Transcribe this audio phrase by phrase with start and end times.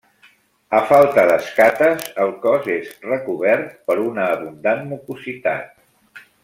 [0.77, 6.23] A falta d'escates, el cos és recobert per una abundant mucositat.